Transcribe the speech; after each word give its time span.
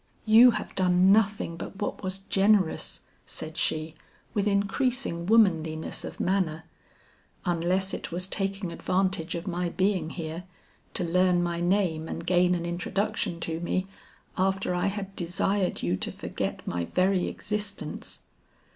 "You 0.25 0.49
have 0.57 0.73
done 0.73 1.11
nothing 1.11 1.57
but 1.57 1.79
what 1.79 2.01
was 2.01 2.17
generous," 2.17 3.01
said 3.27 3.55
she 3.55 3.93
with 4.33 4.47
increasing 4.47 5.27
womanliness 5.27 6.03
of 6.03 6.19
manner, 6.19 6.63
"unless 7.45 7.93
it 7.93 8.11
was 8.11 8.27
taking 8.27 8.71
advantage 8.71 9.35
of 9.35 9.45
my 9.45 9.69
being 9.69 10.09
here, 10.09 10.45
to 10.95 11.03
learn 11.03 11.43
my 11.43 11.59
name 11.61 12.07
and 12.07 12.25
gain 12.25 12.55
an 12.55 12.65
introduction 12.65 13.39
to 13.41 13.59
me 13.59 13.85
after 14.39 14.73
I 14.73 14.87
had 14.87 15.15
desired 15.15 15.83
you 15.83 15.95
to 15.97 16.11
forget 16.11 16.65
my 16.65 16.85
very 16.85 17.27
existence." 17.27 18.21